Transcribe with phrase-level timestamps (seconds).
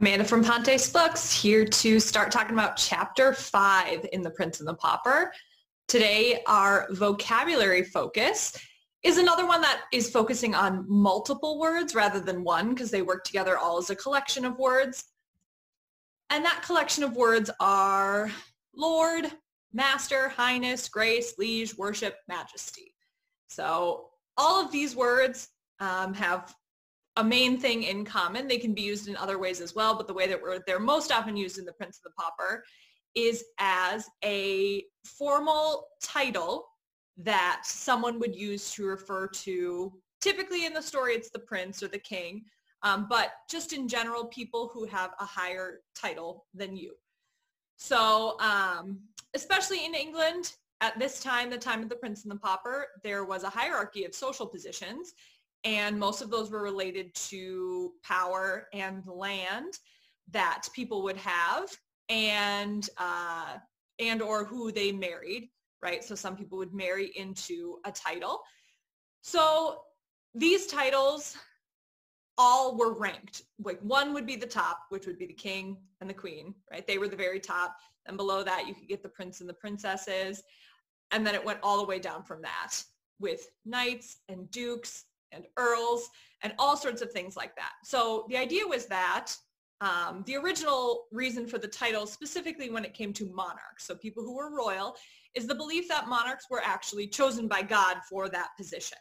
[0.00, 4.66] Amanda from Pontes Books here to start talking about chapter five in The Prince and
[4.66, 5.30] the Pauper.
[5.88, 8.56] Today, our vocabulary focus
[9.02, 13.24] is another one that is focusing on multiple words rather than one because they work
[13.24, 15.04] together all as a collection of words.
[16.30, 18.30] And that collection of words are
[18.74, 19.30] Lord,
[19.74, 22.94] Master, Highness, Grace, Liege, Worship, Majesty.
[23.48, 24.06] So
[24.38, 25.48] all of these words
[25.78, 26.54] um, have
[27.16, 28.46] a main thing in common.
[28.46, 31.12] They can be used in other ways as well, but the way that they're most
[31.12, 32.64] often used in The Prince of the Pauper
[33.14, 36.68] is as a formal title
[37.16, 41.88] that someone would use to refer to, typically in the story it's the prince or
[41.88, 42.44] the king,
[42.82, 46.94] um, but just in general people who have a higher title than you.
[47.76, 49.00] So um,
[49.34, 53.24] especially in England, at this time, the time of the Prince and the Pauper, there
[53.24, 55.12] was a hierarchy of social positions
[55.64, 59.74] and most of those were related to power and land
[60.30, 61.70] that people would have
[62.08, 63.56] and uh,
[63.98, 65.50] and or who they married
[65.82, 66.04] right?
[66.04, 68.42] So some people would marry into a title.
[69.22, 69.82] So
[70.34, 71.36] these titles
[72.38, 73.42] all were ranked.
[73.62, 76.86] Like one would be the top which would be the king and the queen right?
[76.86, 77.76] They were the very top.
[78.06, 80.42] And below that you could get the prince and the princesses.
[81.10, 82.82] And then it went all the way down from that
[83.18, 86.08] with knights and dukes and earls
[86.42, 87.72] and all sorts of things like that.
[87.84, 89.34] So the idea was that
[89.80, 94.22] um, the original reason for the title, specifically when it came to monarchs, so people
[94.22, 94.96] who were royal,
[95.34, 98.98] is the belief that monarchs were actually chosen by God for that position.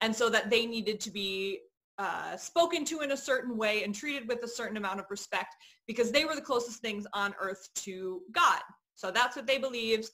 [0.00, 1.60] And so that they needed to be
[1.98, 5.54] uh, spoken to in a certain way and treated with a certain amount of respect
[5.86, 8.60] because they were the closest things on earth to God.
[8.94, 10.08] So that's what they believed.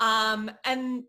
[0.00, 1.04] Um, and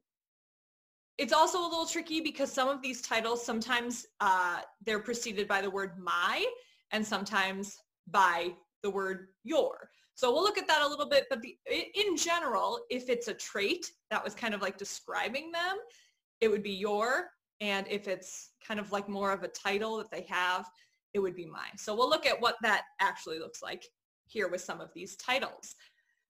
[1.17, 5.61] it's also a little tricky because some of these titles, sometimes uh, they're preceded by
[5.61, 6.45] the word my
[6.91, 7.77] and sometimes
[8.07, 8.51] by
[8.83, 9.89] the word your.
[10.15, 11.55] So we'll look at that a little bit, but the,
[11.95, 15.77] in general, if it's a trait that was kind of like describing them,
[16.41, 17.29] it would be your,
[17.59, 20.69] and if it's kind of like more of a title that they have,
[21.13, 21.65] it would be my.
[21.77, 23.85] So we'll look at what that actually looks like
[24.25, 25.75] here with some of these titles.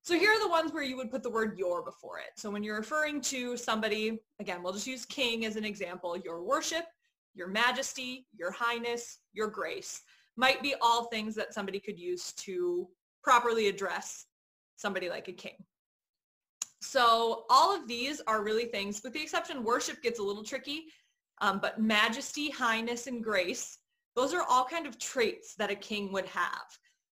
[0.04, 2.30] So here are the ones where you would put the word your before it.
[2.36, 6.42] So when you're referring to somebody, again, we'll just use king as an example, your
[6.42, 6.86] worship,
[7.34, 10.02] your majesty, your highness, your grace
[10.36, 12.88] might be all things that somebody could use to
[13.22, 14.26] properly address
[14.76, 15.64] somebody like a king.
[16.80, 20.86] So all of these are really things, with the exception worship gets a little tricky,
[21.40, 23.78] um, but majesty, highness, and grace,
[24.16, 26.66] those are all kind of traits that a king would have.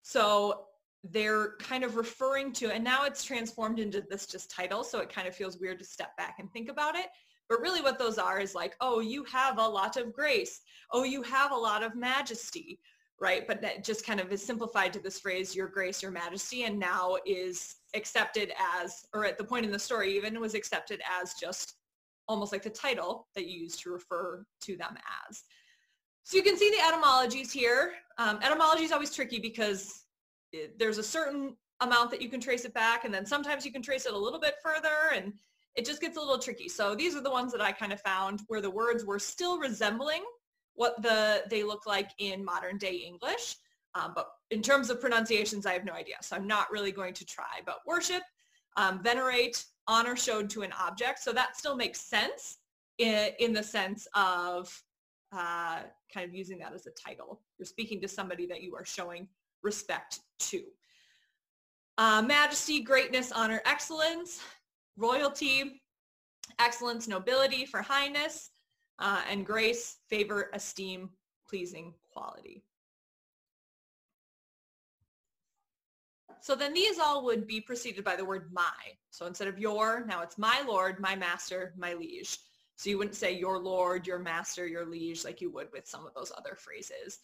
[0.01, 0.65] So
[1.03, 5.09] they're kind of referring to, and now it's transformed into this just title, so it
[5.09, 7.07] kind of feels weird to step back and think about it.
[7.49, 10.61] But really what those are is like, oh, you have a lot of grace.
[10.91, 12.79] Oh, you have a lot of majesty,
[13.19, 13.45] right?
[13.45, 16.79] But that just kind of is simplified to this phrase, your grace, your majesty, and
[16.79, 21.33] now is accepted as, or at the point in the story even, was accepted as
[21.33, 21.75] just
[22.29, 24.95] almost like the title that you use to refer to them
[25.29, 25.43] as.
[26.23, 27.91] So you can see the etymologies here.
[28.17, 30.02] Um, etymology is always tricky because
[30.77, 33.81] there's a certain amount that you can trace it back and then sometimes you can
[33.81, 35.33] trace it a little bit further and
[35.75, 36.69] it just gets a little tricky.
[36.69, 39.59] So these are the ones that I kind of found where the words were still
[39.59, 40.23] resembling
[40.75, 43.55] what the they look like in modern day English.
[43.95, 46.15] Um, but in terms of pronunciations, I have no idea.
[46.21, 47.61] So I'm not really going to try.
[47.65, 48.23] But worship,
[48.75, 51.19] um, venerate, honor showed to an object.
[51.19, 52.57] So that still makes sense
[52.97, 54.83] in, in the sense of
[55.31, 55.81] uh,
[56.11, 57.41] kind of using that as a title.
[57.57, 59.27] You're speaking to somebody that you are showing
[59.61, 60.63] respect to.
[61.97, 64.41] Uh, majesty, greatness, honor, excellence,
[64.97, 65.81] royalty,
[66.59, 68.51] excellence, nobility for highness,
[68.99, 71.09] uh, and grace, favor, esteem,
[71.47, 72.63] pleasing quality.
[76.41, 78.73] So then these all would be preceded by the word my.
[79.11, 82.37] So instead of your, now it's my lord, my master, my liege.
[82.75, 86.05] So you wouldn't say your lord, your master, your liege like you would with some
[86.05, 87.19] of those other phrases.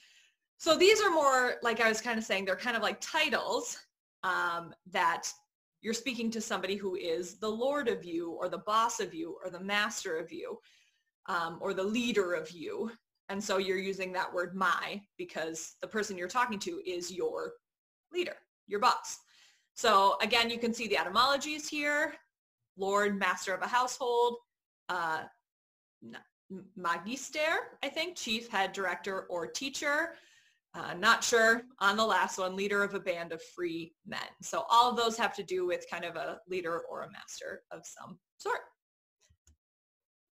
[0.60, 3.78] So these are more, like I was kind of saying, they're kind of like titles
[4.24, 5.32] um, that
[5.82, 9.38] you're speaking to somebody who is the lord of you or the boss of you
[9.42, 10.60] or the master of you
[11.28, 12.92] um, or the leader of you.
[13.30, 17.54] And so you're using that word my because the person you're talking to is your
[18.12, 18.36] leader,
[18.68, 19.18] your boss.
[19.76, 22.16] So again, you can see the etymologies here.
[22.76, 24.36] Lord, master of a household,
[24.90, 25.22] uh,
[26.76, 30.16] magister, I think, chief, head, director, or teacher.
[30.76, 34.20] Uh, not sure on the last one, leader of a band of free men.
[34.42, 37.64] So all of those have to do with kind of a leader or a master
[37.72, 38.60] of some sort.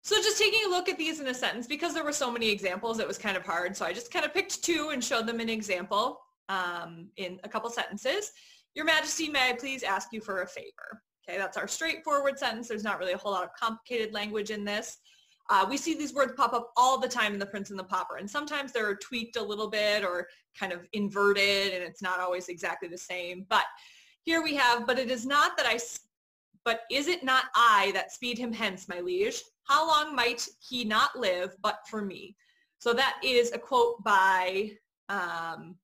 [0.02, 2.50] So just taking a look at these in a sentence, because there were so many
[2.50, 3.76] examples, it was kind of hard.
[3.76, 6.20] So I just kind of picked two and showed them an example.
[6.48, 8.30] um, in a couple sentences.
[8.74, 11.02] Your Majesty, may I please ask you for a favor?
[11.28, 12.68] Okay, that's our straightforward sentence.
[12.68, 14.98] There's not really a whole lot of complicated language in this.
[15.48, 17.84] Uh, we see these words pop up all the time in The Prince and the
[17.84, 20.28] Pauper, and sometimes they're tweaked a little bit or
[20.58, 23.46] kind of inverted, and it's not always exactly the same.
[23.48, 23.64] But
[24.22, 25.78] here we have, but it is not that I,
[26.64, 29.40] but is it not I that speed him hence, my liege?
[29.64, 32.36] How long might he not live but for me?
[32.78, 34.72] So that is a quote by
[35.08, 35.76] um,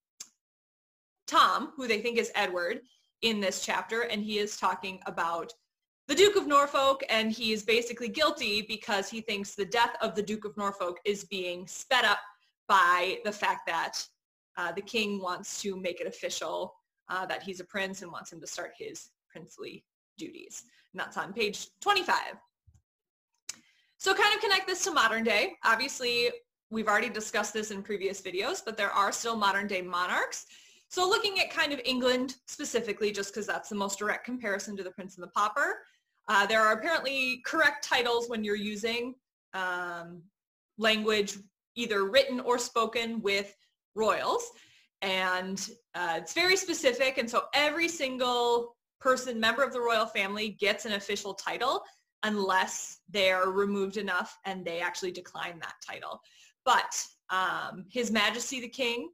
[1.26, 2.80] Tom, who they think is Edward
[3.22, 5.52] in this chapter, and he is talking about
[6.08, 10.14] the Duke of Norfolk, and he is basically guilty because he thinks the death of
[10.14, 12.18] the Duke of Norfolk is being sped up
[12.68, 14.04] by the fact that
[14.56, 16.74] uh, the king wants to make it official
[17.08, 19.84] uh, that he's a prince and wants him to start his princely
[20.18, 20.64] duties.
[20.92, 22.16] And that's on page 25.
[23.98, 25.54] So kind of connect this to modern day.
[25.64, 26.30] Obviously,
[26.70, 30.46] we've already discussed this in previous videos, but there are still modern day monarchs.
[30.92, 34.82] So looking at kind of England specifically, just because that's the most direct comparison to
[34.82, 35.78] the Prince and the Pauper,
[36.28, 39.14] uh, there are apparently correct titles when you're using
[39.54, 40.20] um,
[40.76, 41.38] language
[41.76, 43.56] either written or spoken with
[43.94, 44.44] royals.
[45.00, 47.16] And uh, it's very specific.
[47.16, 51.84] And so every single person, member of the royal family gets an official title
[52.22, 56.20] unless they're removed enough and they actually decline that title.
[56.66, 59.08] But um, His Majesty the King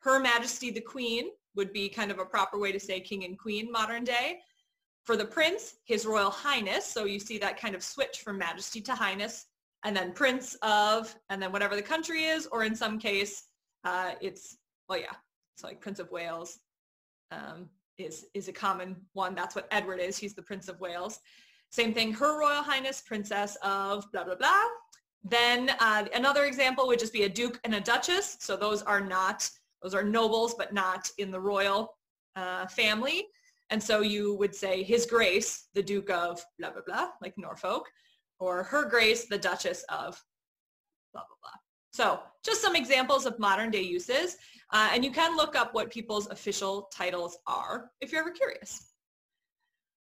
[0.00, 3.38] her Majesty the Queen would be kind of a proper way to say king and
[3.38, 4.38] queen modern day.
[5.04, 8.80] For the prince, His Royal Highness, so you see that kind of switch from majesty
[8.82, 9.46] to highness,
[9.84, 13.44] and then prince of, and then whatever the country is, or in some case,
[13.84, 14.58] uh, it's,
[14.88, 15.14] well, yeah,
[15.54, 16.58] it's like Prince of Wales
[17.30, 19.34] um, is, is a common one.
[19.34, 20.18] That's what Edward is.
[20.18, 21.20] He's the Prince of Wales.
[21.70, 24.64] Same thing, Her Royal Highness, Princess of blah, blah, blah.
[25.24, 28.36] Then uh, another example would just be a duke and a duchess.
[28.40, 29.48] So those are not
[29.82, 31.96] those are nobles, but not in the royal
[32.36, 33.26] uh, family.
[33.70, 37.84] And so you would say His Grace, the Duke of blah, blah, blah, like Norfolk,
[38.40, 40.22] or Her Grace, the Duchess of
[41.12, 41.50] blah, blah, blah.
[41.92, 44.36] So just some examples of modern day uses.
[44.72, 48.92] Uh, and you can look up what people's official titles are if you're ever curious.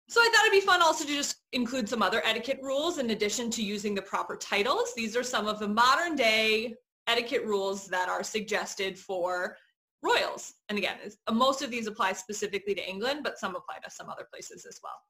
[0.08, 3.10] So I thought it'd be fun also to just include some other etiquette rules in
[3.10, 4.92] addition to using the proper titles.
[4.94, 6.74] These are some of the modern day
[7.06, 9.56] etiquette rules that are suggested for
[10.02, 10.54] royals.
[10.68, 10.96] And again,
[11.32, 14.78] most of these apply specifically to England, but some apply to some other places as
[14.82, 15.00] well.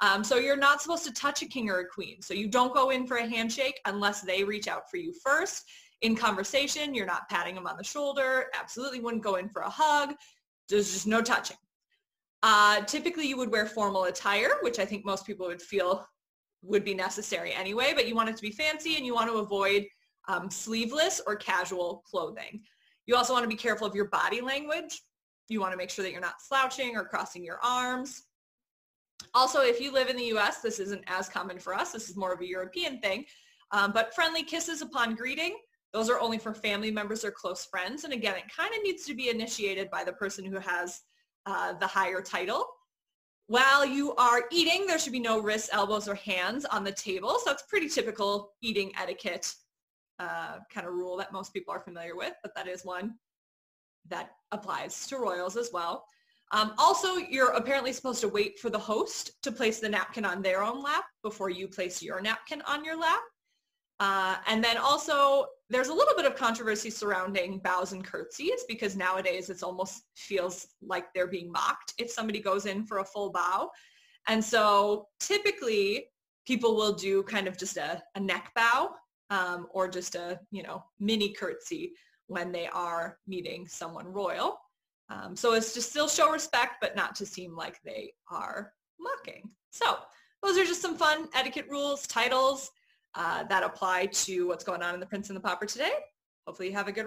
[0.00, 2.20] Um, so you're not supposed to touch a king or a queen.
[2.20, 5.64] So you don't go in for a handshake unless they reach out for you first.
[6.02, 8.46] In conversation, you're not patting them on the shoulder.
[8.58, 10.14] Absolutely wouldn't go in for a hug.
[10.68, 11.56] There's just no touching.
[12.42, 16.06] Uh, typically, you would wear formal attire, which I think most people would feel
[16.62, 19.38] would be necessary anyway, but you want it to be fancy and you want to
[19.38, 19.86] avoid
[20.28, 22.62] um, sleeveless or casual clothing.
[23.06, 25.02] You also want to be careful of your body language.
[25.48, 28.24] You want to make sure that you're not slouching or crossing your arms.
[29.34, 31.92] Also, if you live in the US, this isn't as common for us.
[31.92, 33.24] This is more of a European thing.
[33.70, 35.56] Um, but friendly kisses upon greeting,
[35.92, 38.04] those are only for family members or close friends.
[38.04, 41.00] And again, it kind of needs to be initiated by the person who has
[41.46, 42.66] uh, the higher title.
[43.46, 47.38] While you are eating, there should be no wrists, elbows, or hands on the table.
[47.38, 49.54] So that's pretty typical eating etiquette
[50.18, 53.14] uh, kind of rule that most people are familiar with, but that is one
[54.08, 56.04] that applies to royals as well.
[56.52, 60.42] Um, also, you're apparently supposed to wait for the host to place the napkin on
[60.42, 63.20] their own lap before you place your napkin on your lap.
[63.98, 68.94] Uh, and then also, there's a little bit of controversy surrounding bows and curtsies because
[68.94, 73.30] nowadays it almost feels like they're being mocked if somebody goes in for a full
[73.30, 73.68] bow.
[74.28, 76.06] And so typically
[76.46, 78.90] people will do kind of just a, a neck bow
[79.30, 81.92] um, or just a, you know, mini curtsy
[82.28, 84.58] when they are meeting someone royal.
[85.10, 89.50] Um, so it's to still show respect, but not to seem like they are mocking.
[89.70, 89.98] So
[90.42, 92.70] those are just some fun etiquette rules, titles
[93.14, 95.92] uh, that apply to what's going on in The Prince and the Pauper today.
[96.46, 97.04] Hopefully you have a good